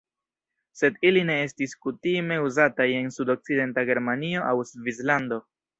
[0.79, 5.45] Sed ili ne estis kutime uzataj en sudokcidenta Germanio aŭ Svislando.